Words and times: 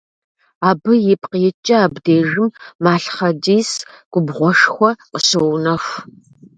Абы 0.69 0.93
ипкъ 1.11 1.37
иткӏэ 1.47 1.75
абдежым 1.85 2.49
малъхъэдис 2.83 3.69
губгъуэшхуэ 4.11 4.89
къыщоунэху. 5.11 5.97